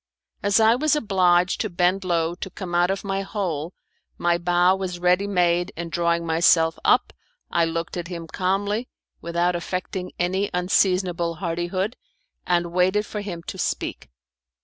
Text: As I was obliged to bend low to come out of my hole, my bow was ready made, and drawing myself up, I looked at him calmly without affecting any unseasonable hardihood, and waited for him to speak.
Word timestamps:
As 0.41 0.59
I 0.59 0.73
was 0.73 0.95
obliged 0.95 1.61
to 1.61 1.69
bend 1.69 2.03
low 2.03 2.33
to 2.33 2.49
come 2.49 2.73
out 2.73 2.89
of 2.89 3.03
my 3.03 3.21
hole, 3.21 3.71
my 4.17 4.39
bow 4.39 4.75
was 4.75 4.97
ready 4.97 5.27
made, 5.27 5.71
and 5.77 5.91
drawing 5.91 6.25
myself 6.25 6.79
up, 6.83 7.13
I 7.51 7.65
looked 7.65 7.95
at 7.95 8.07
him 8.07 8.25
calmly 8.25 8.89
without 9.21 9.55
affecting 9.55 10.11
any 10.17 10.49
unseasonable 10.55 11.35
hardihood, 11.35 11.97
and 12.47 12.71
waited 12.73 13.05
for 13.05 13.21
him 13.21 13.43
to 13.43 13.59
speak. 13.59 14.09